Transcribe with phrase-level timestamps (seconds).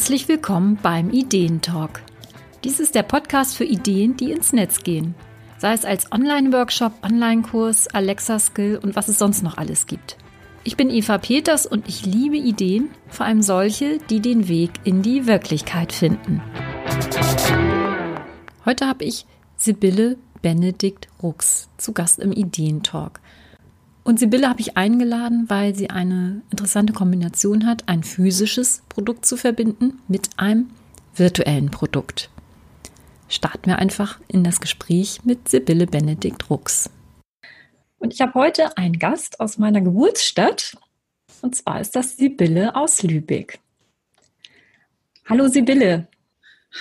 [0.00, 2.00] Herzlich willkommen beim Ideentalk.
[2.64, 5.14] Dies ist der Podcast für Ideen, die ins Netz gehen.
[5.58, 10.16] Sei es als Online-Workshop, Online-Kurs, Alexa-Skill und was es sonst noch alles gibt.
[10.64, 15.02] Ich bin Eva Peters und ich liebe Ideen, vor allem solche, die den Weg in
[15.02, 16.40] die Wirklichkeit finden.
[18.64, 19.26] Heute habe ich
[19.56, 23.20] Sibylle Benedikt Rux zu Gast im Ideentalk.
[24.10, 29.36] Und Sibylle habe ich eingeladen, weil sie eine interessante Kombination hat, ein physisches Produkt zu
[29.36, 30.68] verbinden mit einem
[31.14, 32.28] virtuellen Produkt.
[33.28, 36.90] Starten wir einfach in das Gespräch mit Sibylle Benedikt Rux.
[38.00, 40.76] Und ich habe heute einen Gast aus meiner Geburtsstadt.
[41.40, 43.60] Und zwar ist das Sibylle aus Lübeck.
[45.28, 46.08] Hallo Sibylle.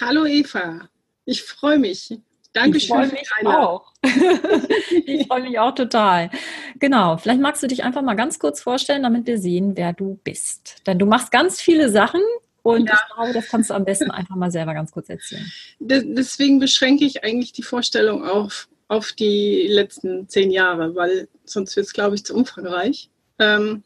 [0.01, 0.89] Hallo Eva.
[1.25, 2.11] Ich freue mich.
[2.53, 3.03] Dankeschön.
[3.03, 3.93] Ich freue mich auch.
[5.05, 6.31] ich freue mich auch total.
[6.79, 10.20] Genau, vielleicht magst du dich einfach mal ganz kurz vorstellen, damit wir sehen, wer du
[10.23, 10.81] bist.
[10.87, 12.21] Denn du machst ganz viele Sachen
[12.61, 12.93] und ja.
[12.93, 15.45] ich glaube, das kannst du am besten einfach mal selber ganz kurz erzählen.
[15.79, 21.87] Deswegen beschränke ich eigentlich die Vorstellung auf, auf die letzten zehn Jahre, weil sonst wird
[21.87, 23.09] es, glaube ich, zu umfangreich.
[23.39, 23.84] Ähm,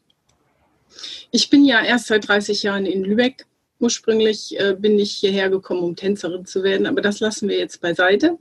[1.30, 3.46] ich bin ja erst seit 30 Jahren in Lübeck.
[3.80, 7.80] Ursprünglich äh, bin ich hierher gekommen, um Tänzerin zu werden, aber das lassen wir jetzt
[7.80, 8.38] beiseite.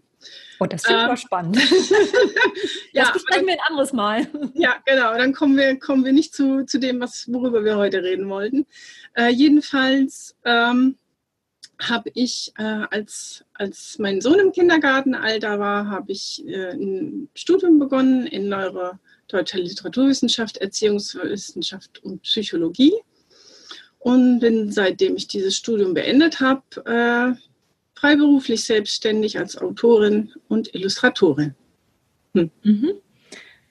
[0.59, 1.57] Oh, das finde ich ähm, spannend.
[2.93, 4.27] ja, das besprechen wir ein anderes Mal.
[4.53, 5.13] ja, genau.
[5.17, 8.65] Dann kommen wir, kommen wir nicht zu, zu dem, was, worüber wir heute reden wollten.
[9.15, 10.97] Äh, jedenfalls ähm,
[11.81, 17.79] habe ich, äh, als, als mein Sohn im Kindergartenalter war, habe ich äh, ein Studium
[17.79, 18.91] begonnen in Neuro
[19.27, 22.93] deutscher Literaturwissenschaft, Erziehungswissenschaft und Psychologie.
[23.99, 27.52] Und bin, seitdem ich dieses Studium beendet habe, äh,
[28.03, 31.55] freiberuflich selbstständig als Autorin und Illustratorin.
[32.35, 32.51] Hm.
[32.63, 32.91] Mhm.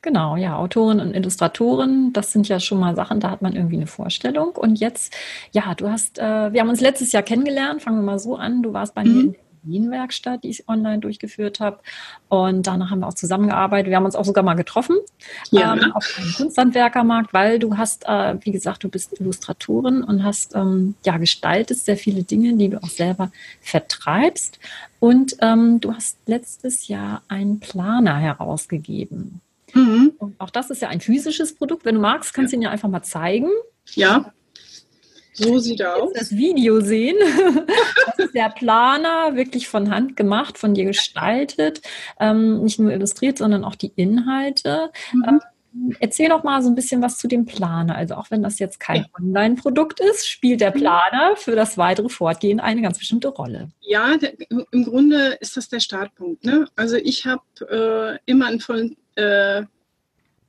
[0.00, 3.76] Genau, ja, Autorin und Illustratorin, das sind ja schon mal Sachen, da hat man irgendwie
[3.76, 4.56] eine Vorstellung.
[4.56, 5.14] Und jetzt,
[5.52, 8.62] ja, du hast, äh, wir haben uns letztes Jahr kennengelernt, fangen wir mal so an.
[8.62, 9.12] Du warst bei mhm.
[9.12, 11.78] mir in Wien-Werkstatt, die ich online durchgeführt habe.
[12.28, 13.90] Und danach haben wir auch zusammengearbeitet.
[13.90, 14.96] Wir haben uns auch sogar mal getroffen
[15.50, 15.74] ja.
[15.74, 20.54] ähm, auf einem Kunsthandwerkermarkt, weil du hast, äh, wie gesagt, du bist Illustratorin und hast
[20.54, 24.58] ähm, ja gestaltest sehr viele Dinge, die du auch selber vertreibst.
[25.00, 29.40] Und ähm, du hast letztes Jahr einen Planer herausgegeben.
[29.74, 30.12] Mhm.
[30.18, 31.84] Und auch das ist ja ein physisches Produkt.
[31.84, 33.48] Wenn du magst, kannst du ihn ja einfach mal zeigen.
[33.94, 34.32] Ja.
[35.32, 36.12] So sieht er aus.
[36.14, 37.16] Das Video sehen.
[38.06, 41.80] Das ist der Planer, wirklich von Hand gemacht, von dir gestaltet.
[42.20, 44.90] Ähm, nicht nur illustriert, sondern auch die Inhalte.
[45.12, 45.24] Mhm.
[45.28, 45.40] Ähm,
[46.00, 47.94] erzähl doch mal so ein bisschen was zu dem Planer.
[47.94, 49.06] Also auch wenn das jetzt kein.
[49.18, 50.80] Online-Produkt ist, spielt der mhm.
[50.80, 53.70] Planer für das weitere Fortgehen eine ganz bestimmte Rolle.
[53.80, 56.44] Ja, der, im Grunde ist das der Startpunkt.
[56.44, 56.66] Ne?
[56.76, 59.62] Also ich habe äh, immer einen vollen äh,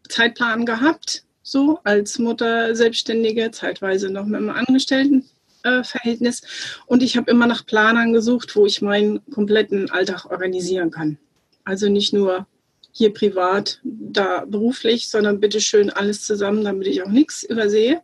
[0.10, 6.42] Zeitplan gehabt so als Mutter Selbstständige, zeitweise noch mit einem Angestelltenverhältnis.
[6.42, 6.46] Äh,
[6.88, 11.20] und ich habe immer nach Planern gesucht, wo ich meinen kompletten Alltag organisieren kann.
[11.66, 12.48] Also nicht nur
[12.92, 18.02] hier privat, da beruflich, sondern bitte schön alles zusammen, damit ich auch nichts übersehe.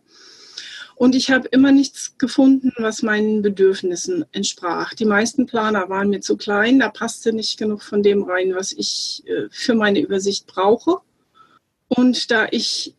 [0.95, 4.94] Und ich habe immer nichts gefunden, was meinen Bedürfnissen entsprach.
[4.95, 8.73] Die meisten Planer waren mir zu klein, da passte nicht genug von dem rein, was
[8.73, 10.97] ich äh, für meine Übersicht brauche.
[11.88, 12.95] Und da ich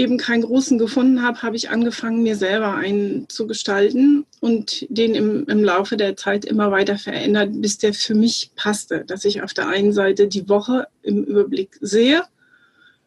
[0.00, 5.14] eben keinen großen gefunden habe, habe ich angefangen, mir selber einen zu gestalten und den
[5.14, 9.04] im, im Laufe der Zeit immer weiter verändert, bis der für mich passte.
[9.04, 12.22] Dass ich auf der einen Seite die Woche im Überblick sehe,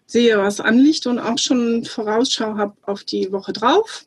[0.06, 4.06] sehe, was anliegt und auch schon Vorausschau habe auf die Woche drauf.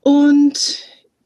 [0.00, 0.78] Und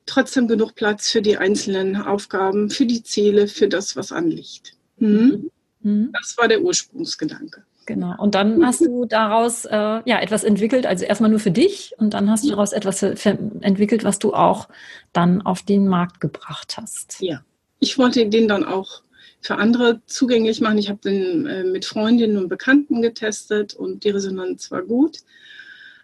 [0.06, 4.74] trotzdem genug Platz für die einzelnen Aufgaben, für die Ziele, für das, was anliegt.
[4.98, 5.50] Mhm.
[5.82, 6.10] Mhm.
[6.12, 7.64] Das war der Ursprungsgedanke.
[7.86, 8.14] Genau.
[8.18, 12.14] Und dann hast du daraus äh, ja etwas entwickelt, also erstmal nur für dich und
[12.14, 14.68] dann hast du daraus etwas entwickelt, was du auch
[15.12, 17.16] dann auf den Markt gebracht hast.
[17.20, 17.44] Ja.
[17.80, 19.02] Ich wollte den dann auch
[19.40, 20.78] für andere zugänglich machen.
[20.78, 25.18] Ich habe den äh, mit Freundinnen und Bekannten getestet und die Resonanz war gut.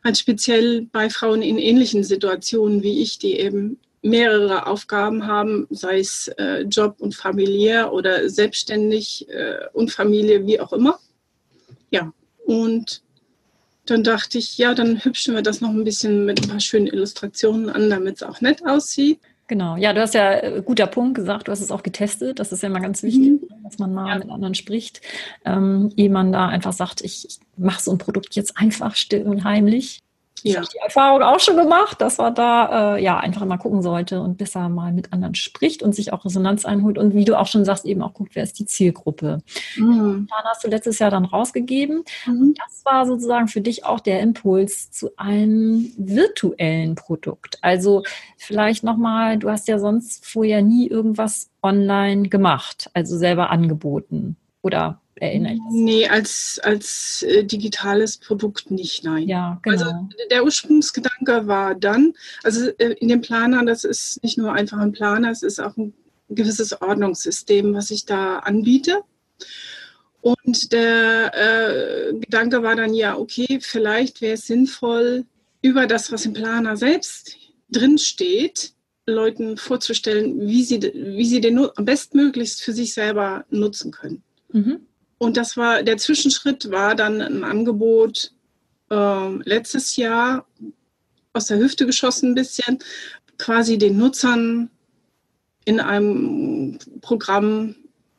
[0.05, 6.01] Halt speziell bei Frauen in ähnlichen Situationen wie ich, die eben mehrere Aufgaben haben, sei
[6.01, 10.99] es äh, Job und familiär oder selbstständig äh, und Familie, wie auch immer
[11.91, 12.13] ja,
[12.47, 13.03] und
[13.87, 16.87] dann dachte ich, ja, dann hübschen wir das noch ein bisschen mit ein paar schönen
[16.87, 19.19] Illustrationen an, damit es auch nett aussieht.
[19.49, 22.39] Genau, ja, du hast ja äh, guter Punkt gesagt, du hast es auch getestet.
[22.39, 23.49] Das ist ja immer ganz wichtig, mhm.
[23.65, 24.19] dass man mal ja.
[24.19, 25.01] mit anderen spricht,
[25.45, 29.25] ähm, ehe man da einfach sagt, ich, ich mache so ein Produkt jetzt einfach still
[29.25, 29.99] und heimlich.
[30.45, 30.57] Ja.
[30.57, 34.21] habe die Erfahrung auch schon gemacht, dass man da äh, ja einfach mal gucken sollte
[34.21, 37.47] und besser mal mit anderen spricht und sich auch Resonanz einholt und wie du auch
[37.47, 39.39] schon sagst, eben auch guckt, wer ist die Zielgruppe.
[39.77, 40.29] Mhm.
[40.31, 42.05] Dann hast du letztes Jahr dann rausgegeben.
[42.27, 42.41] Mhm.
[42.41, 47.59] Und das war sozusagen für dich auch der Impuls zu einem virtuellen Produkt.
[47.63, 48.03] Also
[48.37, 54.37] vielleicht nochmal, du hast ja sonst vorher nie irgendwas online gemacht, also selber angeboten.
[54.63, 55.73] Oder erinnere ich das?
[55.73, 59.29] Nee, als, als äh, digitales Produkt nicht, nein.
[59.29, 59.77] Ja, genau.
[59.77, 64.79] Also der Ursprungsgedanke war dann, also äh, in dem Planer, das ist nicht nur einfach
[64.79, 65.95] ein Planer, es ist auch ein
[66.29, 69.03] gewisses Ordnungssystem, was ich da anbiete.
[70.23, 75.25] Und der äh, Gedanke war dann, ja, okay, vielleicht wäre es sinnvoll,
[75.63, 77.37] über das, was im Planer selbst
[77.71, 78.73] drinsteht,
[79.07, 84.23] Leuten vorzustellen, wie sie, wie sie den bestmöglichst für sich selber nutzen können.
[84.53, 84.87] Mhm.
[85.23, 88.33] Und das war, der Zwischenschritt war dann ein Angebot
[88.91, 90.47] äh, letztes Jahr
[91.35, 92.79] aus der Hüfte geschossen ein bisschen,
[93.37, 94.71] quasi den Nutzern
[95.67, 97.75] in einem Programm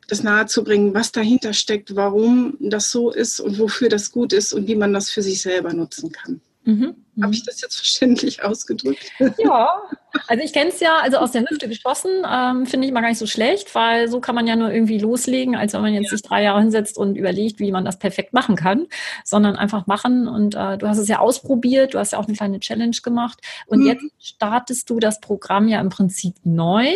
[0.06, 4.68] das nahezubringen, was dahinter steckt, warum das so ist und wofür das gut ist und
[4.68, 6.40] wie man das für sich selber nutzen kann.
[6.64, 6.94] Mhm.
[7.20, 7.32] Habe mhm.
[7.32, 9.10] ich das jetzt verständlich ausgedrückt?
[9.38, 9.82] Ja,
[10.28, 13.08] also ich kenne es ja, also aus der Hüfte geschossen, ähm, finde ich mal gar
[13.08, 16.10] nicht so schlecht, weil so kann man ja nur irgendwie loslegen, als wenn man jetzt
[16.10, 16.16] ja.
[16.16, 18.86] sich drei Jahre hinsetzt und überlegt, wie man das perfekt machen kann,
[19.24, 20.28] sondern einfach machen.
[20.28, 23.40] Und äh, du hast es ja ausprobiert, du hast ja auch eine kleine Challenge gemacht
[23.66, 23.86] und mhm.
[23.86, 26.94] jetzt startest du das Programm ja im Prinzip neu.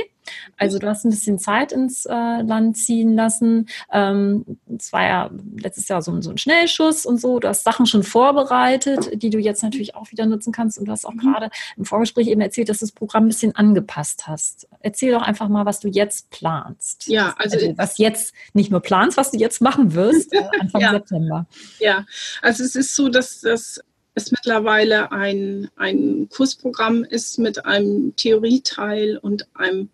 [0.56, 3.69] Also du hast ein bisschen Zeit ins äh, Land ziehen lassen.
[3.93, 4.44] Ähm,
[4.76, 7.38] es war ja letztes Jahr so, so, ein Schnellschuss und so.
[7.38, 10.78] Du hast Sachen schon vorbereitet, die du jetzt natürlich auch wieder nutzen kannst.
[10.78, 11.19] Und du hast auch mhm.
[11.19, 14.69] gerade im Vorgespräch eben erzählt, dass du das Programm ein bisschen angepasst hast.
[14.81, 17.06] Erzähl doch einfach mal, was du jetzt planst.
[17.08, 20.81] Ja, also, also was jetzt nicht nur planst, was du jetzt machen wirst äh, Anfang
[20.81, 20.90] ja.
[20.93, 21.46] September.
[21.78, 22.05] Ja,
[22.43, 23.81] also es ist so, dass das
[24.17, 29.90] es mittlerweile ein, ein Kursprogramm ist mit einem Theorieteil und einem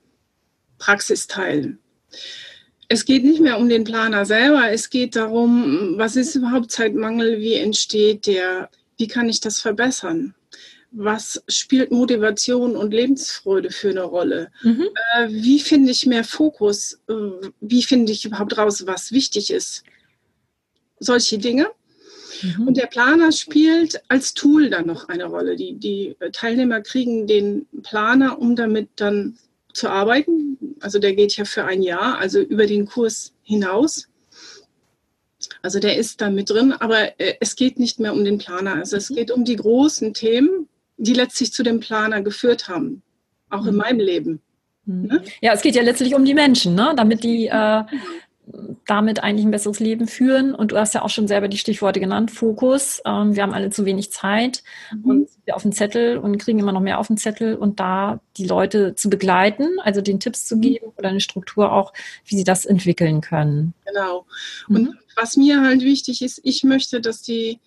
[0.82, 1.78] Praxisteil.
[2.88, 7.38] Es geht nicht mehr um den Planer selber, es geht darum, was ist überhaupt Zeitmangel,
[7.38, 8.68] wie entsteht der,
[8.98, 10.34] wie kann ich das verbessern?
[10.90, 14.50] Was spielt Motivation und Lebensfreude für eine Rolle?
[14.62, 14.88] Mhm.
[15.14, 17.00] Äh, wie finde ich mehr Fokus?
[17.08, 19.84] Äh, wie finde ich überhaupt raus, was wichtig ist?
[20.98, 21.68] Solche Dinge.
[22.42, 22.66] Mhm.
[22.66, 25.56] Und der Planer spielt als Tool dann noch eine Rolle.
[25.56, 29.38] Die, die Teilnehmer kriegen den Planer, um damit dann
[29.72, 30.76] zu arbeiten.
[30.80, 34.08] Also der geht ja für ein Jahr, also über den Kurs hinaus.
[35.62, 38.74] Also der ist da mit drin, aber äh, es geht nicht mehr um den Planer.
[38.74, 39.14] Also es mhm.
[39.14, 43.02] geht um die großen Themen, die letztlich zu dem Planer geführt haben,
[43.50, 43.78] auch in mhm.
[43.78, 44.40] meinem Leben.
[44.84, 45.06] Mhm.
[45.06, 45.24] Ne?
[45.40, 46.92] Ja, es geht ja letztlich um die Menschen, ne?
[46.96, 47.82] damit die äh,
[48.86, 50.54] damit eigentlich ein besseres Leben führen.
[50.54, 53.00] Und du hast ja auch schon selber die Stichworte genannt, Fokus.
[53.04, 54.62] Ähm, wir haben alle zu wenig Zeit
[54.92, 55.10] mhm.
[55.10, 58.20] und wir auf den Zettel und kriegen immer noch mehr auf den Zettel und da
[58.36, 60.60] die Leute zu begleiten, also den Tipps zu mhm.
[60.60, 61.92] geben oder eine Struktur auch,
[62.24, 63.74] wie sie das entwickeln können.
[63.86, 64.26] Genau.
[64.68, 64.98] Und mhm.
[65.14, 67.60] was mir halt wichtig ist, ich möchte, dass die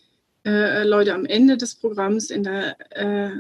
[0.46, 3.32] äh, Leute am Ende des Programms in der äh,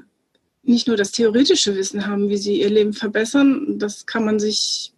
[0.63, 4.94] nicht nur das theoretische Wissen haben, wie sie ihr Leben verbessern, das kann man sich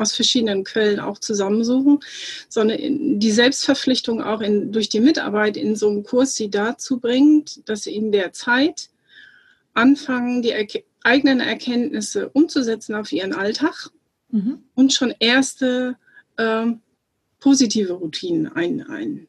[0.00, 2.00] aus verschiedenen Quellen auch zusammensuchen,
[2.48, 7.68] sondern die Selbstverpflichtung auch in, durch die Mitarbeit in so einem Kurs sie dazu bringt,
[7.68, 8.88] dass sie in der Zeit
[9.74, 10.66] anfangen, die er
[11.02, 13.90] eigenen Erkenntnisse umzusetzen auf ihren Alltag
[14.30, 14.62] mhm.
[14.74, 15.96] und schon erste
[16.36, 16.66] äh,
[17.38, 19.26] positive Routinen ein, ein,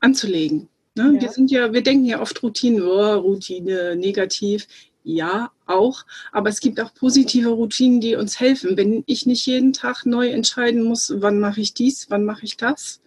[0.00, 0.68] anzulegen.
[0.96, 1.12] Ne?
[1.14, 1.20] Ja.
[1.20, 4.66] Wir sind ja, wir denken ja oft Routinen, oh, Routine, negativ
[5.02, 6.04] ja, auch.
[6.32, 8.76] Aber es gibt auch positive Routinen, die uns helfen.
[8.76, 12.56] Wenn ich nicht jeden Tag neu entscheiden muss, wann mache ich dies, wann mache ich
[12.56, 13.00] das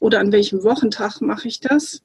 [0.00, 2.02] oder an welchem Wochentag mache ich das,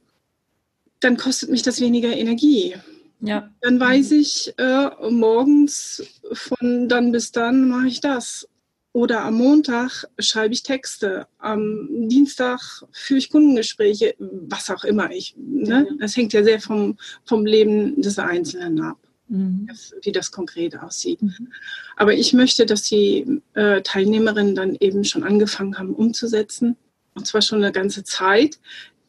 [1.00, 2.76] dann kostet mich das weniger Energie.
[3.22, 3.50] Ja.
[3.62, 8.48] Dann weiß ich, äh, morgens von dann bis dann mache ich das.
[8.94, 12.60] Oder am Montag schreibe ich Texte, am Dienstag
[12.92, 15.34] führe ich Kundengespräche, was auch immer ich.
[15.38, 15.88] Ne?
[16.00, 18.98] Das hängt ja sehr vom, vom Leben des Einzelnen ab
[19.32, 19.70] mhm.
[20.04, 21.22] wie das konkret aussieht.
[21.22, 21.52] Mhm.
[21.96, 26.76] Aber ich möchte, dass die äh, Teilnehmerinnen dann eben schon angefangen haben umzusetzen,
[27.16, 28.60] und zwar schon eine ganze Zeit.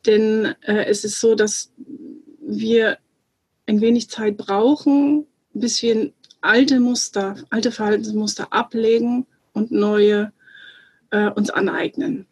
[0.07, 1.73] Denn äh, es ist so, dass
[2.41, 2.99] wir
[3.67, 10.33] ein wenig Zeit brauchen, bis wir alte Muster, alte Verhaltensmuster ablegen und neue
[11.11, 12.27] äh, uns aneignen.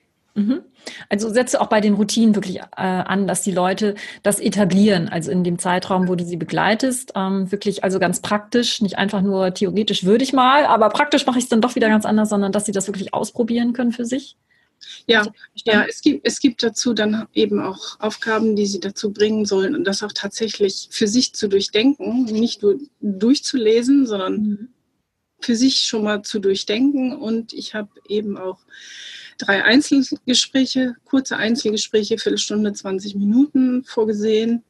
[0.46, 0.60] Mhm.
[1.08, 5.30] Also setze auch bei den Routinen wirklich äh, an, dass die Leute das etablieren, also
[5.30, 9.52] in dem Zeitraum, wo du sie begleitest, ähm, wirklich also ganz praktisch, nicht einfach nur
[9.54, 12.52] theoretisch würde ich mal, aber praktisch mache ich es dann doch wieder ganz anders, sondern
[12.52, 14.36] dass sie das wirklich ausprobieren können für sich.
[15.06, 15.26] Ja,
[15.64, 19.74] ja es, gibt, es gibt dazu dann eben auch Aufgaben, die sie dazu bringen sollen
[19.74, 24.68] und das auch tatsächlich für sich zu durchdenken, nicht nur durchzulesen, sondern mhm.
[25.40, 27.14] für sich schon mal zu durchdenken.
[27.14, 28.60] Und ich habe eben auch
[29.46, 34.62] drei Einzelgespräche, kurze Einzelgespräche, Viertelstunde, 20 Minuten vorgesehen.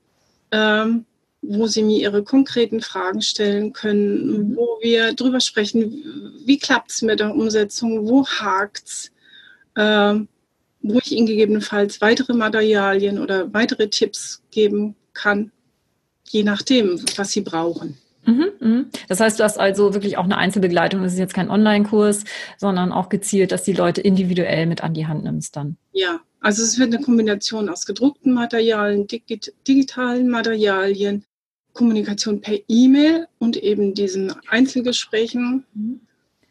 [0.53, 1.07] Ähm,
[1.43, 4.57] wo Sie mir Ihre konkreten Fragen stellen können, mhm.
[4.57, 6.05] wo wir drüber sprechen,
[6.45, 9.13] wie klappt es mit der Umsetzung, wo hakt es,
[9.75, 10.15] äh,
[10.83, 15.51] wo ich Ihnen gegebenenfalls weitere Materialien oder weitere Tipps geben kann,
[16.29, 17.97] je nachdem, was Sie brauchen.
[18.25, 18.87] Mhm, mhm.
[19.09, 21.03] Das heißt, du hast also wirklich auch eine Einzelbegleitung.
[21.03, 22.25] Das ist jetzt kein Online-Kurs,
[22.59, 25.77] sondern auch gezielt, dass die Leute individuell mit an die Hand nimmst dann.
[25.93, 31.25] Ja, also es wird eine Kombination aus gedruckten Materialien, digitalen Materialien,
[31.73, 35.65] Kommunikation per E-Mail und eben diesen Einzelgesprächen.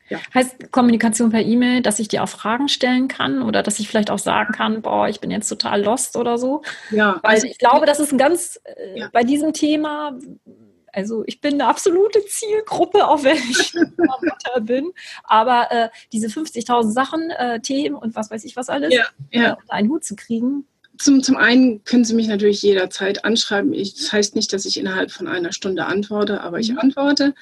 [0.09, 0.19] Ja.
[0.33, 4.09] Heißt Kommunikation per E-Mail, dass ich dir auch Fragen stellen kann oder dass ich vielleicht
[4.09, 6.63] auch sagen kann, boah, ich bin jetzt total lost oder so?
[6.89, 7.19] Ja.
[7.21, 9.09] Also ich glaube, das ist ein ganz, äh, ja.
[9.11, 10.17] bei diesem Thema,
[10.99, 14.91] also ich bin eine absolute Zielgruppe, auch wenn ich Mutter bin.
[15.23, 19.49] Aber äh, diese 50.000 Sachen, äh, Themen und was weiß ich was alles, ja, ja.
[19.49, 20.65] Äh, unter einen Hut zu kriegen,
[20.99, 23.73] zum, zum einen können Sie mich natürlich jederzeit anschreiben.
[23.73, 26.79] Ich, das heißt nicht, dass ich innerhalb von einer Stunde antworte, aber ich mhm.
[26.79, 27.33] antworte.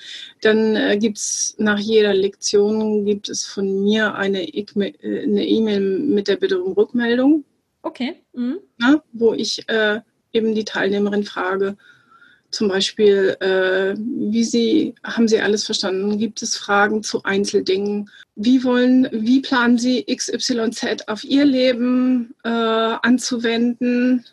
[0.42, 4.66] Dann äh, gibt es nach jeder Lektion gibt es von mir eine äh,
[5.02, 7.46] E-Mail mit der Bitte um Rückmeldung.
[7.82, 8.22] Okay.
[8.34, 8.60] Mhm.
[8.78, 10.02] Na, wo ich äh,
[10.34, 11.78] eben die Teilnehmerin frage,
[12.52, 16.18] zum Beispiel, äh, wie Sie, haben Sie alles verstanden?
[16.18, 18.10] Gibt es Fragen zu Einzeldingen?
[18.36, 24.26] Wie wollen, wie planen Sie XYZ auf Ihr Leben äh, anzuwenden?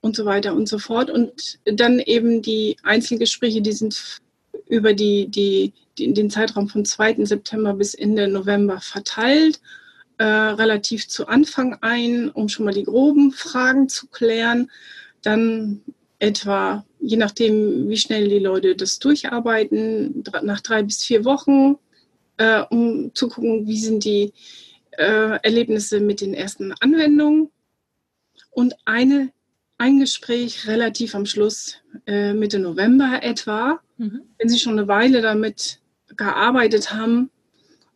[0.00, 1.10] Und so weiter und so fort.
[1.10, 4.20] Und dann eben die Einzelgespräche, die sind
[4.68, 7.24] über die, die, die den Zeitraum von 2.
[7.24, 9.60] September bis Ende November verteilt.
[10.18, 14.70] Äh, relativ zu Anfang ein, um schon mal die groben Fragen zu klären.
[15.22, 15.82] Dann
[16.22, 21.78] etwa, je nachdem, wie schnell die Leute das durcharbeiten, nach drei bis vier Wochen,
[22.36, 24.32] äh, um zu gucken, wie sind die
[24.92, 27.50] äh, Erlebnisse mit den ersten Anwendungen.
[28.50, 29.32] Und eine,
[29.78, 34.22] ein Gespräch relativ am Schluss, äh, Mitte November etwa, mhm.
[34.38, 35.80] wenn Sie schon eine Weile damit
[36.16, 37.30] gearbeitet haben,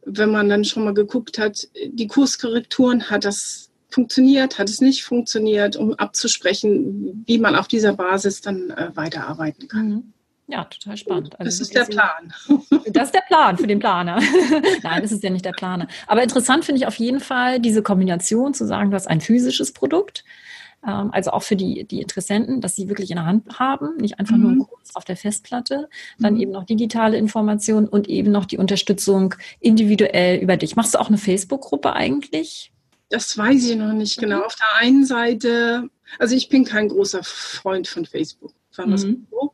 [0.04, 5.04] wenn man dann schon mal geguckt hat, die Kurskorrekturen, hat das funktioniert, hat es nicht
[5.04, 9.88] funktioniert, um abzusprechen, wie man auf dieser Basis dann äh, weiterarbeiten kann.
[9.88, 10.12] Mhm.
[10.48, 11.40] Ja, total spannend.
[11.40, 12.32] Also das ist der Plan.
[12.92, 14.20] Das ist der Plan für den Planer.
[14.82, 15.88] Nein, das ist ja nicht der Planer.
[16.06, 19.72] Aber interessant finde ich auf jeden Fall diese Kombination zu sagen, du hast ein physisches
[19.72, 20.24] Produkt,
[20.86, 24.20] ähm, also auch für die, die Interessenten, dass sie wirklich in der Hand haben, nicht
[24.20, 24.56] einfach mhm.
[24.56, 25.88] nur Kurs auf der Festplatte,
[26.18, 26.40] dann mhm.
[26.40, 30.76] eben noch digitale Informationen und eben noch die Unterstützung individuell über dich.
[30.76, 32.72] Machst du auch eine Facebook-Gruppe eigentlich?
[33.08, 34.38] Das weiß ich noch nicht genau.
[34.38, 34.42] Mhm.
[34.42, 39.26] Auf der einen Seite, also ich bin kein großer Freund von Facebook, mhm.
[39.30, 39.52] so.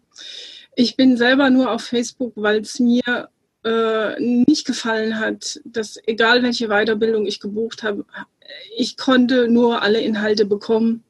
[0.74, 3.28] Ich bin selber nur auf Facebook, weil es mir
[3.64, 8.06] äh, nicht gefallen hat, dass egal welche Weiterbildung ich gebucht habe,
[8.76, 11.04] ich konnte nur alle Inhalte bekommen,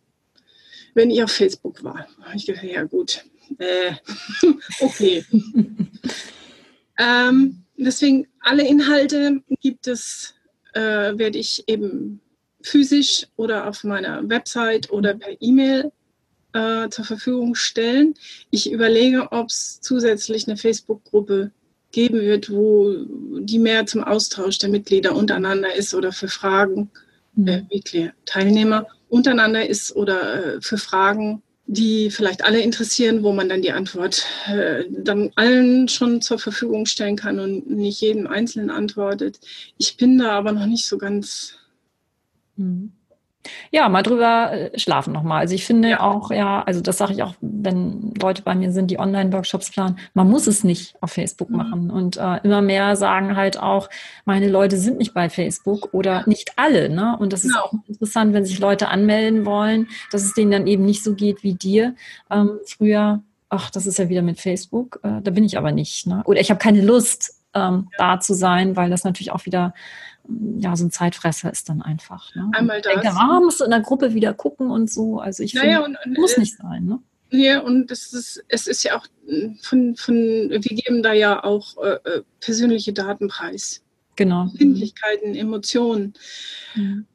[0.94, 2.06] wenn ich auf Facebook war.
[2.34, 3.24] Ich dachte, ja gut,
[3.58, 3.94] äh,
[4.80, 5.24] okay.
[6.98, 10.34] ähm, deswegen alle Inhalte gibt es,
[10.74, 10.80] äh,
[11.16, 12.20] werde ich eben
[12.62, 15.92] physisch oder auf meiner Website oder per E-Mail
[16.52, 18.14] äh, zur Verfügung stellen.
[18.50, 21.50] Ich überlege, ob es zusätzlich eine Facebook-Gruppe
[21.92, 22.94] geben wird, wo
[23.40, 26.90] die mehr zum Austausch der Mitglieder untereinander ist oder für Fragen,
[27.34, 27.48] mhm.
[27.48, 33.48] äh, Mitglieder, Teilnehmer untereinander ist oder äh, für Fragen, die vielleicht alle interessieren, wo man
[33.48, 38.70] dann die Antwort äh, dann allen schon zur Verfügung stellen kann und nicht jedem Einzelnen
[38.70, 39.38] antwortet.
[39.78, 41.54] Ich bin da aber noch nicht so ganz
[42.62, 42.92] Mhm.
[43.70, 45.40] Ja, mal drüber äh, schlafen nochmal.
[45.40, 46.00] Also ich finde ja.
[46.00, 49.98] auch, ja, also das sage ich auch, wenn Leute bei mir sind, die Online-Workshops planen,
[50.14, 51.56] man muss es nicht auf Facebook mhm.
[51.56, 51.90] machen.
[51.90, 53.88] Und äh, immer mehr sagen halt auch,
[54.24, 56.88] meine Leute sind nicht bei Facebook oder nicht alle.
[56.88, 57.16] Ne?
[57.18, 57.64] Und das ist genau.
[57.64, 61.42] auch interessant, wenn sich Leute anmelden wollen, dass es denen dann eben nicht so geht
[61.42, 61.94] wie dir.
[62.30, 66.06] Ähm, früher, ach, das ist ja wieder mit Facebook, äh, da bin ich aber nicht.
[66.06, 66.22] Ne?
[66.26, 68.14] Oder ich habe keine Lust, ähm, ja.
[68.14, 69.74] da zu sein, weil das natürlich auch wieder
[70.58, 72.34] ja, so ein Zeitfresser ist dann einfach.
[72.34, 72.50] Ne?
[72.52, 72.92] Einmal das.
[72.92, 75.18] Denke, ah, musst du in der Gruppe wieder gucken und so.
[75.18, 76.84] Also ich naja, finde, und, und, muss äh, nicht sein.
[76.84, 77.00] Ne?
[77.30, 79.06] Ja, und es ist, es ist ja auch
[79.62, 83.82] von, von, wir geben da ja auch äh, äh persönliche Daten preis.
[84.16, 84.42] Genau.
[84.42, 86.12] Empfindlichkeiten, Emotionen.
[86.74, 87.06] Mhm.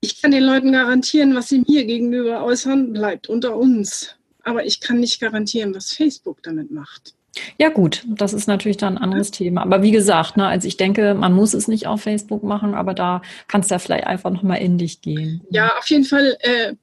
[0.00, 4.14] Ich kann den Leuten garantieren, was sie mir gegenüber äußern, bleibt unter uns.
[4.42, 7.14] Aber ich kann nicht garantieren, was Facebook damit macht.
[7.58, 9.30] Ja gut, das ist natürlich dann ein anderes.
[9.30, 9.62] Thema.
[9.62, 12.94] Aber wie gesagt, ne, also ich denke, man muss es nicht auf Facebook machen, aber
[12.94, 15.42] da kannst du ja vielleicht einfach nochmal in dich gehen.
[15.50, 16.74] Ja, auf jeden Fall äh,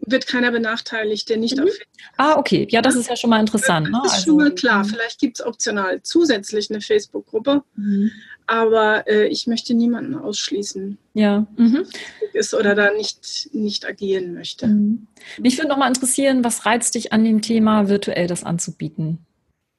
[0.00, 1.64] wird keiner benachteiligt, der nicht mhm.
[1.64, 2.66] auf Facebook Ah, okay.
[2.70, 3.90] Ja, das ist ja schon mal interessant.
[3.90, 4.00] Ne?
[4.02, 4.84] Das ist also, schon mal klar.
[4.84, 4.88] Mhm.
[4.88, 8.10] Vielleicht gibt es optional zusätzlich eine Facebook-Gruppe, mhm.
[8.46, 10.98] aber äh, ich möchte niemanden ausschließen.
[11.14, 11.46] Ja.
[11.56, 11.84] Mhm.
[12.32, 14.66] Ist oder da nicht, nicht agieren möchte.
[14.66, 15.06] Mhm.
[15.38, 19.18] Mich würde noch mal interessieren, was reizt dich an dem Thema, virtuell das anzubieten?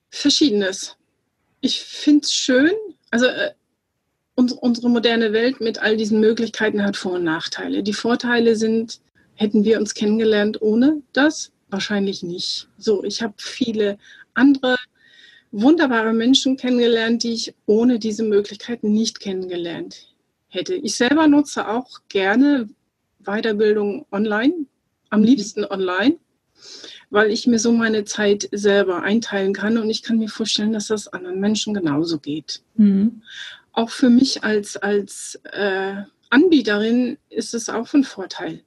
[0.10, 0.96] Verschiedenes.
[1.62, 2.72] Ich finde es schön.
[3.12, 3.52] Also äh,
[4.36, 7.84] unsere moderne Welt mit all diesen Möglichkeiten hat Vor- und Nachteile.
[7.84, 9.02] Die Vorteile sind,
[9.36, 11.52] hätten wir uns kennengelernt ohne das?
[11.70, 12.68] Wahrscheinlich nicht.
[12.78, 13.98] So, ich habe viele
[14.34, 14.76] andere
[15.52, 20.16] wunderbare Menschen kennengelernt, die ich ohne diese Möglichkeiten nicht kennengelernt
[20.48, 20.76] hätte.
[20.76, 22.70] Ich selber nutze auch gerne
[23.20, 24.66] Weiterbildung online,
[25.10, 26.18] am liebsten online,
[27.10, 30.88] weil ich mir so meine Zeit selber einteilen kann und ich kann mir vorstellen, dass
[30.88, 32.62] das anderen Menschen genauso geht.
[32.76, 33.24] Mhm.
[33.72, 35.96] Auch für mich als, als äh,
[36.30, 38.62] Anbieterin ist es auch von Vorteil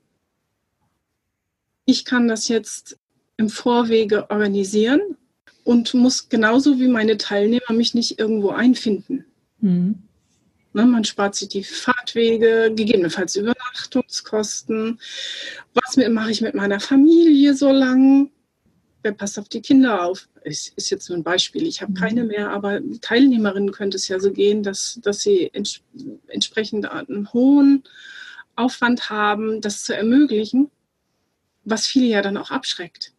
[1.85, 2.99] ich kann das jetzt
[3.37, 5.01] im Vorwege organisieren
[5.65, 9.25] und muss genauso wie meine Teilnehmer mich nicht irgendwo einfinden.
[9.61, 10.03] Mhm.
[10.75, 11.65] Ne, man spart sich die
[12.03, 15.01] Fahrtwege, gegebenenfalls Übernachtungskosten.
[15.75, 18.31] Was mache ich mit meiner Familie so lang?
[19.03, 20.29] Wer passt auf die Kinder auf?
[20.45, 21.67] Ist, ist jetzt nur ein Beispiel.
[21.67, 21.97] Ich habe mhm.
[21.97, 25.81] keine mehr, aber Teilnehmerinnen könnte es ja so gehen, dass, dass sie ents
[26.29, 27.85] entsprechend einen hohen
[28.57, 30.71] Aufwand haben, das zu ermöglichen
[31.65, 33.13] was viele ja dann auch abschreckt.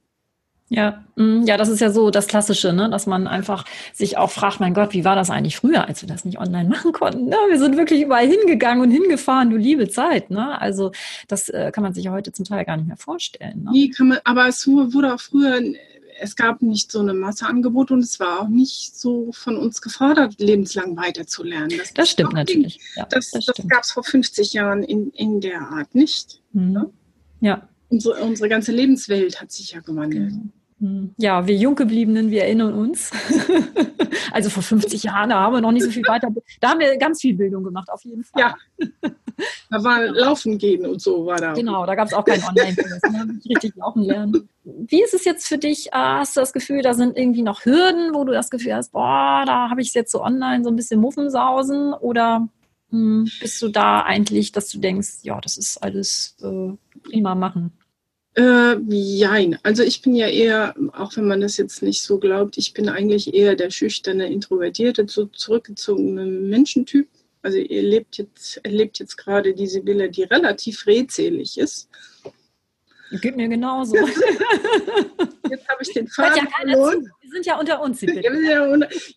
[0.76, 2.90] Ja, mm, ja, das ist ja so das Klassische, ne?
[2.90, 3.64] dass man einfach
[3.94, 6.68] sich auch fragt, mein Gott, wie war das eigentlich früher, als wir das nicht online
[6.76, 7.26] machen konnten?
[7.26, 7.38] Ne?
[7.50, 10.32] Wir sind wirklich überall hingegangen und hingefahren, du liebe Zeit.
[10.32, 10.60] Ne?
[10.60, 10.92] Also
[11.28, 13.64] das äh, kann man sich ja heute zum Teil gar nicht mehr vorstellen.
[13.64, 13.70] Ne?
[13.72, 15.62] Nee, kann man, aber es wurde auch früher,
[16.20, 20.40] es gab nicht so eine Masseangebot und es war auch nicht so von uns gefordert,
[20.40, 21.78] lebenslang weiterzulernen.
[21.78, 22.80] Das, das stimmt natürlich.
[22.96, 26.42] Ja, das das, das gab es vor 50 Jahren in, in der Art nicht.
[26.52, 26.72] Mhm.
[26.72, 26.90] Ne?
[27.42, 30.30] Ja, unsere, unsere ganze Lebenswelt hat sich ja gewandelt.
[30.30, 30.50] Genau.
[30.80, 31.14] Hm.
[31.18, 33.12] Ja, wir Junggebliebenen, wir erinnern uns.
[34.32, 36.30] also vor 50 Jahren, da haben wir noch nicht so viel weiter.
[36.62, 38.42] Da haben wir ganz viel Bildung gemacht, auf jeden Fall.
[38.42, 38.56] Ja.
[39.72, 41.54] Da war Laufen gehen und so war da.
[41.54, 43.02] Genau, da gab es auch kein Online-Kurs.
[43.12, 43.40] Ne?
[43.50, 44.48] Richtig laufen lernen.
[44.64, 45.88] Wie ist es jetzt für dich?
[45.88, 48.92] Äh, hast du das Gefühl, da sind irgendwie noch Hürden, wo du das Gefühl hast,
[48.92, 51.94] boah, da habe ich es jetzt so online so ein bisschen Muffensausen?
[51.94, 52.48] Oder
[52.92, 57.74] hm, bist du da eigentlich, dass du denkst, ja, das ist alles äh, prima machen?
[58.36, 59.60] Äh, jein.
[59.62, 62.90] Also ich bin ja eher, auch wenn man das jetzt nicht so glaubt, ich bin
[62.90, 67.08] eigentlich eher der schüchterne, introvertierte, so zurückgezogene Menschentyp.
[67.44, 71.90] Also ihr lebt jetzt, erlebt jetzt gerade die Sibylle, die relativ redselig ist.
[73.22, 73.96] Geht mir genauso.
[75.50, 77.12] jetzt habe ich den Faden ja verloren.
[77.34, 78.06] Wir sind ja unter uns.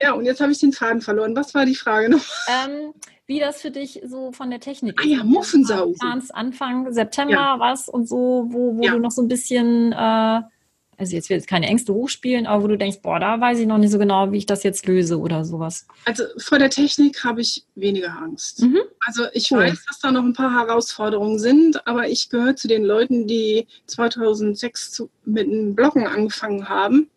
[0.00, 1.37] Ja, und jetzt habe ich den Faden verloren.
[1.37, 2.24] Was war die Frage noch?
[2.48, 2.94] Ähm,
[3.26, 5.98] wie das für dich so von der Technik ah, ja, Muffensausen.
[5.98, 7.57] Planst Anfang September ja.
[7.59, 8.92] was und so, wo, wo ja.
[8.92, 12.68] du noch so ein bisschen, äh, also jetzt will ich keine Ängste hochspielen, aber wo
[12.68, 15.18] du denkst, boah, da weiß ich noch nicht so genau, wie ich das jetzt löse
[15.18, 15.87] oder sowas.
[16.07, 18.62] Also vor der Technik habe ich weniger Angst.
[18.62, 18.81] Mhm.
[19.05, 19.59] Also ich cool.
[19.59, 23.66] weiß, dass da noch ein paar Herausforderungen sind, aber ich gehöre zu den Leuten, die
[23.88, 27.11] 2006 zu, mit dem Bloggen angefangen haben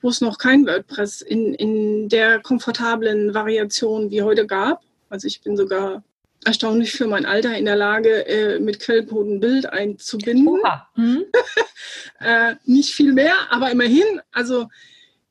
[0.00, 4.82] wo es noch kein WordPress in, in der komfortablen Variation wie heute gab.
[5.08, 6.02] Also ich bin sogar
[6.44, 10.60] erstaunlich für mein Alter in der Lage, äh, mit Quellcode ein Bild einzubinden.
[10.94, 11.24] Mhm.
[12.20, 14.20] äh, nicht viel mehr, aber immerhin.
[14.32, 14.68] Also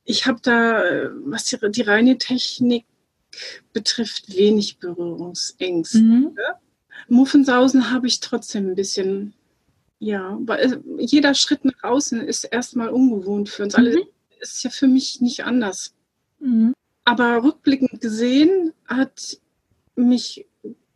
[0.03, 2.85] ich habe da, äh, was die, die, reine Technik
[3.73, 5.99] betrifft, wenig Berührungsängste.
[5.99, 6.37] Mhm.
[7.07, 9.33] Muffensausen habe ich trotzdem ein bisschen,
[9.99, 13.91] ja, weil jeder Schritt nach außen ist erstmal ungewohnt für uns alle.
[13.91, 14.03] Mhm.
[14.39, 15.93] Ist ja für mich nicht anders.
[16.39, 16.73] Mhm.
[17.03, 19.39] Aber rückblickend gesehen hat
[19.95, 20.45] mich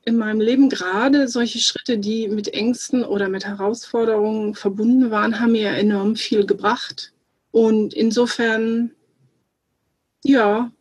[0.05, 5.51] in meinem Leben gerade solche Schritte, die mit Ängsten oder mit Herausforderungen verbunden waren, haben
[5.51, 7.13] mir enorm viel gebracht.
[7.51, 8.91] Und insofern,
[10.23, 10.71] ja,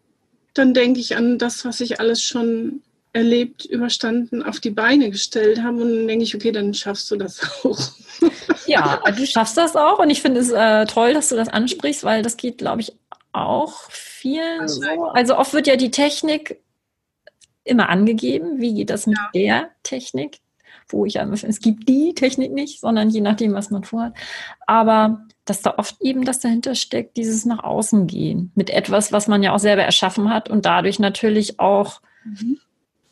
[0.55, 5.63] dann denke ich an das, was ich alles schon erlebt, überstanden, auf die Beine gestellt
[5.63, 5.83] habe.
[5.83, 7.79] Und dann denke ich, okay, dann schaffst du das auch.
[8.69, 9.99] Ja, du schaffst das auch.
[9.99, 12.93] Und ich finde es äh, toll, dass du das ansprichst, weil das geht, glaube ich,
[13.33, 15.05] auch vielen also, so.
[15.07, 16.61] Also oft wird ja die Technik
[17.65, 19.31] immer angegeben, wie geht das mit ja.
[19.35, 20.39] der Technik,
[20.89, 24.15] wo ich ja, es gibt die Technik nicht, sondern je nachdem, was man vorhat.
[24.67, 29.29] Aber dass da oft eben das dahinter steckt, dieses nach außen gehen mit etwas, was
[29.29, 32.59] man ja auch selber erschaffen hat und dadurch natürlich auch mhm.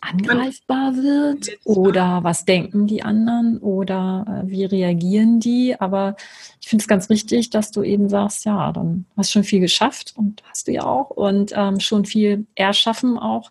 [0.09, 5.79] Angreifbar wird oder was denken die anderen oder äh, wie reagieren die.
[5.79, 6.17] Aber
[6.61, 9.61] ich finde es ganz richtig, dass du eben sagst, ja, dann hast du schon viel
[9.61, 13.51] geschafft und hast du ja auch und ähm, schon viel erschaffen auch.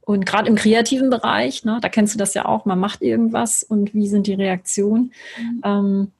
[0.00, 3.62] Und gerade im kreativen Bereich, ne, da kennst du das ja auch, man macht irgendwas
[3.62, 5.12] und wie sind die Reaktionen.
[5.38, 5.60] Mhm.
[5.64, 6.12] Ähm,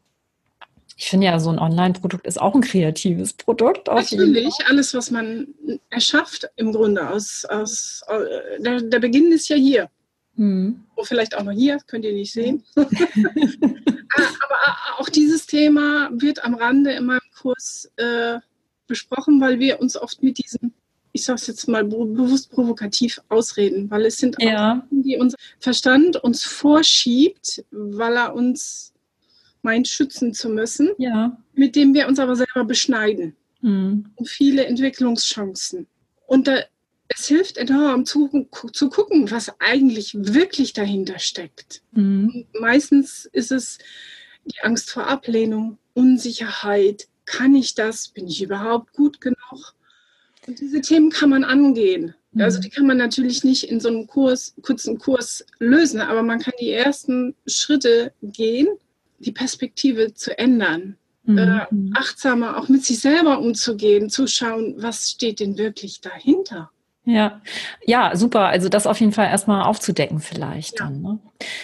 [0.98, 3.86] ich finde ja, so ein Online-Produkt ist auch ein kreatives Produkt.
[3.86, 5.46] Natürlich, alles, was man
[5.90, 9.88] erschafft im Grunde aus, aus äh, der, der Beginn ist ja hier.
[10.34, 10.82] Hm.
[10.96, 12.64] Oder vielleicht auch noch hier, könnt ihr nicht sehen.
[14.16, 18.38] Ah, aber äh, auch dieses Thema wird am Rande in meinem Kurs äh,
[18.86, 20.72] besprochen, weil wir uns oft mit diesem,
[21.12, 24.78] ich sage es jetzt mal bewusst provokativ ausreden, weil es sind ja.
[24.78, 28.94] Ausreden, die unser Verstand uns vorschiebt, weil er uns
[29.68, 31.36] meint, schützen zu müssen, ja.
[31.52, 33.36] mit dem wir uns aber selber beschneiden.
[33.60, 34.06] Mhm.
[34.16, 35.86] Und viele Entwicklungschancen.
[36.26, 36.60] Und da,
[37.08, 41.82] es hilft enorm zu, zu gucken, was eigentlich wirklich dahinter steckt.
[41.92, 42.46] Mhm.
[42.58, 43.78] Meistens ist es
[44.46, 47.08] die Angst vor Ablehnung, Unsicherheit.
[47.26, 48.08] Kann ich das?
[48.08, 49.74] Bin ich überhaupt gut genug?
[50.46, 52.14] Und diese Themen kann man angehen.
[52.32, 52.40] Mhm.
[52.40, 56.38] Also die kann man natürlich nicht in so einem Kurs, kurzen Kurs lösen, aber man
[56.38, 58.68] kann die ersten Schritte gehen
[59.18, 61.38] die Perspektive zu ändern, mhm.
[61.38, 66.70] äh, achtsamer auch mit sich selber umzugehen, zu schauen, was steht denn wirklich dahinter.
[67.04, 67.40] Ja,
[67.86, 68.48] ja, super.
[68.48, 70.84] Also das auf jeden Fall erstmal aufzudecken vielleicht ja.
[70.84, 71.00] dann.
[71.00, 71.18] Ne?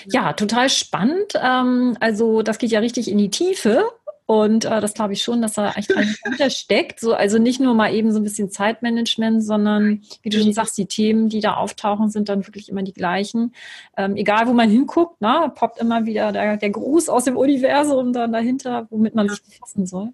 [0.07, 1.35] Ja, total spannend.
[1.35, 3.85] Ähm, also das geht ja richtig in die Tiefe.
[4.27, 7.01] Und äh, das glaube ich schon, dass da echt dahinter steckt.
[7.01, 10.79] So, also nicht nur mal eben so ein bisschen Zeitmanagement, sondern wie du schon sagst,
[10.79, 13.55] die Themen, die da auftauchen, sind dann wirklich immer die gleichen.
[13.97, 18.15] Ähm, egal, wo man hinguckt, na, poppt immer wieder der, der Gruß aus dem Universum
[18.15, 20.13] dann dahinter, womit man sich befassen soll.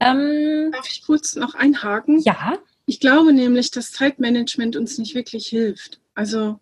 [0.00, 2.20] Ähm, Darf ich kurz noch einhaken?
[2.20, 2.54] Ja.
[2.86, 6.00] Ich glaube nämlich, dass Zeitmanagement uns nicht wirklich hilft.
[6.14, 6.58] Also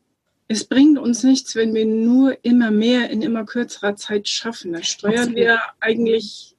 [0.49, 4.73] es bringt uns nichts, wenn wir nur immer mehr in immer kürzerer Zeit schaffen.
[4.73, 6.54] Da steuern wir eigentlich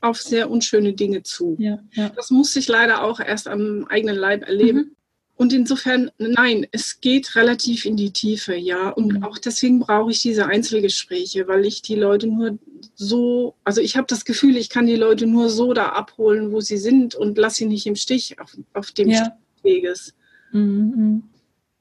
[0.00, 1.56] auf sehr unschöne Dinge zu.
[1.58, 2.10] Ja, ja.
[2.10, 4.78] Das muss ich leider auch erst am eigenen Leib erleben.
[4.78, 4.96] Mhm.
[5.36, 8.88] Und insofern, nein, es geht relativ in die Tiefe, ja.
[8.88, 9.22] Und mhm.
[9.22, 12.58] auch deswegen brauche ich diese Einzelgespräche, weil ich die Leute nur
[12.96, 16.60] so, also ich habe das Gefühl, ich kann die Leute nur so da abholen, wo
[16.60, 19.36] sie sind und lasse sie nicht im Stich auf, auf dem ja.
[19.62, 20.12] Weges.
[20.50, 21.22] Mhm, mhm.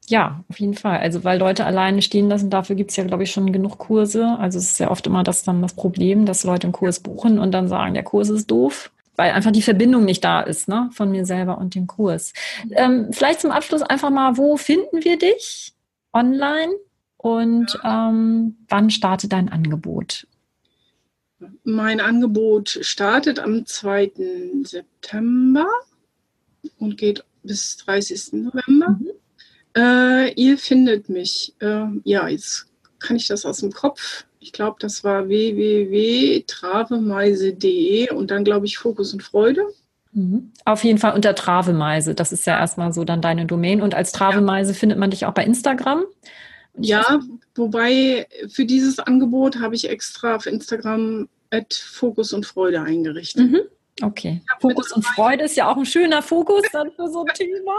[0.10, 1.00] Ja, auf jeden Fall.
[1.00, 4.38] Also weil Leute alleine stehen lassen, dafür gibt es ja, glaube ich, schon genug Kurse.
[4.40, 7.40] Also es ist ja oft immer das dann das Problem, dass Leute einen Kurs buchen
[7.40, 10.90] und dann sagen, der Kurs ist doof, weil einfach die Verbindung nicht da ist, ne,
[10.94, 12.32] von mir selber und dem Kurs.
[12.72, 15.74] Ähm, vielleicht zum Abschluss einfach mal, wo finden wir dich
[16.14, 16.72] online
[17.18, 20.26] und ähm, wann startet dein Angebot?
[21.64, 24.12] Mein Angebot startet am 2.
[24.64, 25.68] September
[26.80, 28.34] und geht bis 30.
[28.34, 28.98] November.
[29.00, 29.17] Mhm.
[29.78, 31.54] Äh, ihr findet mich.
[31.60, 32.66] Äh, ja, jetzt
[33.00, 34.26] kann ich das aus dem Kopf.
[34.40, 39.62] Ich glaube, das war www.travemeise.de und dann glaube ich Fokus und Freude.
[40.14, 40.52] Mhm.
[40.66, 42.16] Auf jeden Fall unter Travemeise.
[42.16, 43.84] Das ist ja erstmal so dann deine Domain.
[43.84, 44.78] Und als Travemeise ja.
[44.78, 46.06] findet man dich auch bei Instagram.
[46.80, 47.20] Ja,
[47.56, 51.28] wobei für dieses Angebot habe ich extra auf Instagram
[51.72, 53.52] Fokus und Freude eingerichtet.
[53.52, 53.62] Mhm.
[54.02, 54.42] Okay.
[54.60, 57.76] Fokus und Freude ist ja auch ein schöner Fokus dann für so ein Thema.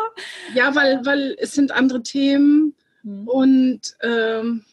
[0.54, 3.28] Ja, weil, weil es sind andere Themen mhm.
[3.28, 4.64] und ähm,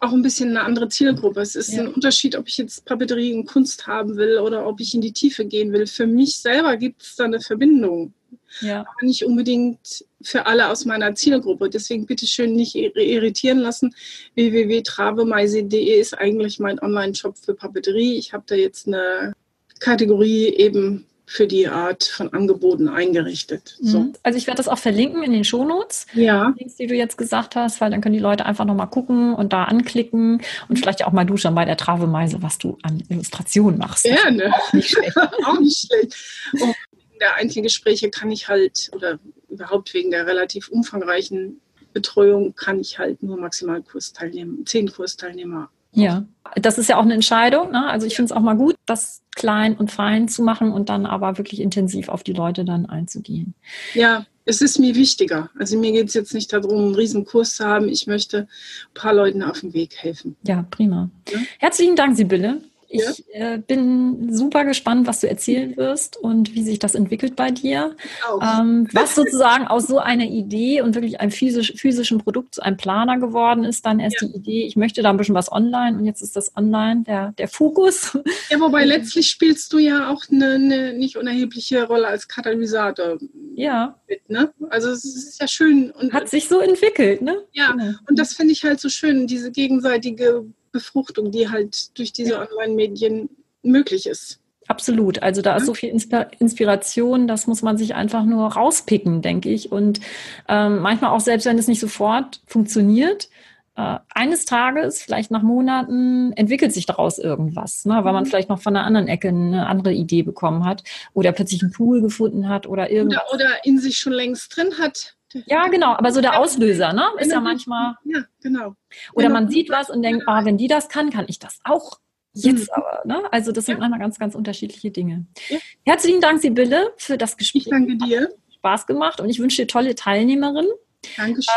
[0.00, 1.40] auch ein bisschen eine andere Zielgruppe.
[1.40, 1.82] Es ist ja.
[1.82, 5.12] ein Unterschied, ob ich jetzt Papeterie und Kunst haben will oder ob ich in die
[5.12, 5.86] Tiefe gehen will.
[5.86, 8.14] Für mich selber gibt es da eine Verbindung.
[8.60, 8.80] Ja.
[8.80, 11.70] Aber nicht unbedingt für alle aus meiner Zielgruppe.
[11.70, 13.94] Deswegen bitte schön nicht irritieren lassen.
[14.34, 18.16] www.travemeise.de ist eigentlich mein Online-Shop für Papeterie.
[18.16, 19.34] Ich habe da jetzt eine
[19.80, 23.76] Kategorie eben für die Art von Angeboten eingerichtet.
[23.80, 24.00] So.
[24.00, 24.12] Mhm.
[24.24, 26.52] Also ich werde das auch verlinken in den Shownotes, ja.
[26.58, 29.62] die du jetzt gesagt hast, weil dann können die Leute einfach nochmal gucken und da
[29.62, 34.06] anklicken und vielleicht auch mal du schon bei der Travemeise, was du an Illustrationen machst.
[34.06, 34.52] Gerne.
[34.52, 35.16] Auch nicht schlecht.
[35.46, 36.16] auch nicht schlecht.
[36.54, 41.60] Und wegen der Einzelgespräche kann ich halt, oder überhaupt wegen der relativ umfangreichen
[41.92, 46.24] Betreuung, kann ich halt nur maximal Kursteilnehmer, zehn Kursteilnehmer ja,
[46.56, 47.70] das ist ja auch eine Entscheidung.
[47.70, 47.88] Ne?
[47.88, 51.06] Also ich finde es auch mal gut, das klein und fein zu machen und dann
[51.06, 53.54] aber wirklich intensiv auf die Leute dann einzugehen.
[53.94, 55.50] Ja, es ist mir wichtiger.
[55.58, 57.88] Also mir geht es jetzt nicht darum, einen riesen Kurs zu haben.
[57.88, 60.36] Ich möchte ein paar Leuten auf dem Weg helfen.
[60.42, 61.10] Ja, prima.
[61.30, 61.38] Ja?
[61.58, 62.60] Herzlichen Dank, Sibylle.
[62.92, 63.54] Ich ja.
[63.54, 67.94] äh, bin super gespannt, was du erzählen wirst und wie sich das entwickelt bei dir.
[68.42, 72.76] Ähm, was sozusagen aus so einer Idee und wirklich einem physisch, physischen Produkt zu einem
[72.76, 74.26] Planer geworden ist, dann erst ja.
[74.26, 77.32] die Idee, ich möchte da ein bisschen was online und jetzt ist das online der,
[77.38, 78.18] der Fokus.
[78.50, 83.18] Ja, wobei letztlich spielst du ja auch eine, eine nicht unerhebliche Rolle als Katalysator.
[83.54, 84.00] Ja.
[84.08, 84.52] Mit, ne?
[84.68, 85.92] Also es ist ja schön.
[85.92, 87.36] Und, Hat sich so entwickelt, ne?
[87.52, 87.92] Ja, genau.
[88.08, 92.46] und das finde ich halt so schön, diese gegenseitige Befruchtung, die halt durch diese ja.
[92.48, 93.28] Online-Medien
[93.62, 94.40] möglich ist.
[94.68, 95.20] Absolut.
[95.20, 99.72] Also da ist so viel Inspiration, das muss man sich einfach nur rauspicken, denke ich.
[99.72, 100.00] Und
[100.48, 103.28] ähm, manchmal auch selbst, wenn es nicht sofort funktioniert,
[103.76, 108.04] äh, eines Tages, vielleicht nach Monaten, entwickelt sich daraus irgendwas, ne?
[108.04, 108.28] weil man mhm.
[108.28, 112.00] vielleicht noch von einer anderen Ecke eine andere Idee bekommen hat oder plötzlich einen Pool
[112.00, 113.22] gefunden hat oder irgendwas.
[113.32, 115.16] Oder, oder in sich schon längst drin hat.
[115.46, 117.04] Ja, genau, aber so der Auslöser, ne?
[117.18, 117.94] Ist ja manchmal.
[118.04, 118.74] Ja, genau.
[119.14, 119.40] Oder genau.
[119.40, 122.00] man sieht was und denkt, ah, wenn die das kann, kann ich das auch.
[122.32, 122.74] Jetzt mhm.
[122.74, 123.32] aber, ne?
[123.32, 123.80] Also das sind ja.
[123.80, 125.26] manchmal ganz, ganz unterschiedliche Dinge.
[125.48, 125.58] Ja.
[125.84, 127.66] Herzlichen Dank, Sibylle, für das Gespräch.
[127.66, 128.28] Ich danke dir.
[128.56, 130.70] Spaß gemacht und ich wünsche dir tolle Teilnehmerinnen.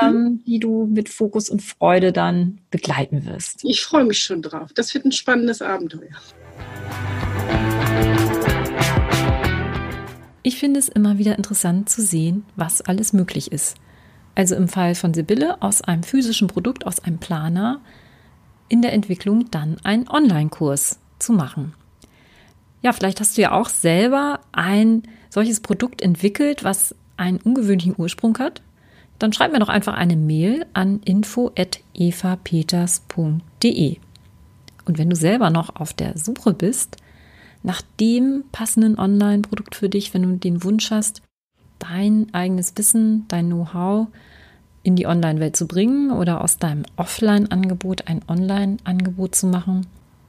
[0.01, 3.59] Ähm, die du mit Fokus und Freude dann begleiten wirst.
[3.63, 4.71] Ich freue mich schon drauf.
[4.73, 6.15] Das wird ein spannendes Abenteuer.
[10.43, 13.77] Ich finde es immer wieder interessant zu sehen, was alles möglich ist.
[14.35, 17.79] Also im Fall von Sibylle aus einem physischen Produkt, aus einem Planer,
[18.67, 21.73] in der Entwicklung dann einen Online-Kurs zu machen.
[22.81, 28.37] Ja, vielleicht hast du ja auch selber ein solches Produkt entwickelt, was einen ungewöhnlichen Ursprung
[28.39, 28.61] hat.
[29.19, 33.97] Dann schreib mir doch einfach eine Mail an info@evapeters.de.
[34.85, 36.97] Und wenn du selber noch auf der Suche bist,
[37.63, 41.21] nach dem passenden Online-Produkt für dich, wenn du den Wunsch hast,
[41.79, 44.07] dein eigenes Wissen, dein Know-how
[44.83, 49.87] in die Online-Welt zu bringen oder aus deinem Offline-Angebot ein Online-Angebot zu machen,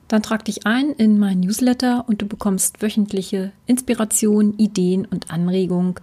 [0.09, 5.94] dann trag dich ein in mein Newsletter und du bekommst wöchentliche Inspiration, Ideen und Anregungen,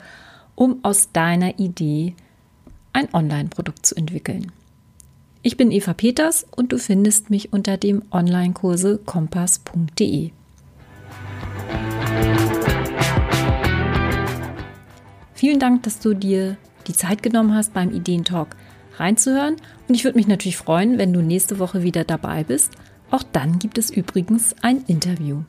[0.56, 2.15] um aus deiner Idee
[2.94, 4.52] ein Online-Produkt zu entwickeln.
[5.44, 10.32] Ich bin Eva Peters und du findest mich unter dem Online-Kurse kompass.de.
[15.41, 18.56] Vielen Dank, dass du dir die Zeit genommen hast, beim Ideentalk
[18.97, 19.56] reinzuhören.
[19.88, 22.73] Und ich würde mich natürlich freuen, wenn du nächste Woche wieder dabei bist.
[23.10, 25.41] Auch dann gibt es übrigens ein Interview.